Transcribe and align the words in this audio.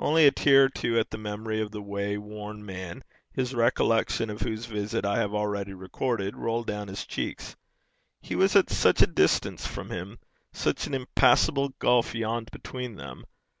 Only 0.00 0.26
a 0.26 0.32
tear 0.32 0.64
or 0.64 0.68
two 0.68 0.98
at 0.98 1.10
the 1.10 1.18
memory 1.18 1.60
of 1.60 1.70
the 1.70 1.80
wayworn 1.80 2.66
man, 2.66 3.04
his 3.30 3.54
recollection 3.54 4.28
of 4.28 4.40
whose 4.40 4.66
visit 4.66 5.04
I 5.04 5.18
have 5.18 5.32
already 5.32 5.72
recorded, 5.72 6.34
rolled 6.34 6.66
down 6.66 6.88
his 6.88 7.06
cheeks. 7.06 7.54
He 8.20 8.34
was 8.34 8.56
at 8.56 8.70
such 8.70 9.02
a 9.02 9.06
distance 9.06 9.68
from 9.68 9.90
him! 9.90 10.18
such 10.52 10.88
an 10.88 10.94
impassable 10.94 11.74
gulf 11.78 12.12
yawned 12.12 12.50
between 12.50 12.96
them! 12.96 13.24